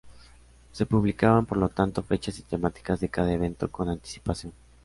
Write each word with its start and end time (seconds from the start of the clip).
Se 0.71 0.87
publicaban, 0.87 1.45
por 1.45 1.59
lo 1.59 1.69
tanto, 1.69 2.01
fechas 2.01 2.39
y 2.39 2.41
temáticas 2.41 2.99
de 3.01 3.09
cada 3.09 3.31
evento 3.33 3.69
con 3.69 3.87
anticipación. 3.87 4.51